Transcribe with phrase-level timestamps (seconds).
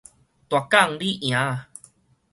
[0.03, 0.99] 大港你贏
[1.29, 1.59] 矣